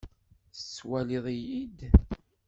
[0.55, 1.79] Tettwaliḍ-iyi-d?